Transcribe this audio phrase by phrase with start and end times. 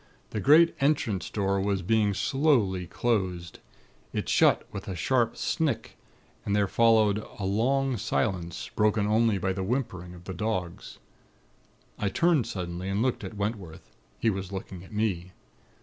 [0.31, 3.59] The great entrance door was being slowly closed.
[4.13, 5.95] It shut with a sharp snick,
[6.43, 10.97] and there followed a long silence, broken only by the whimpering of the dogs.
[11.99, 13.95] "I turned suddenly, and looked at Wentworth.
[14.17, 15.33] He was looking at me.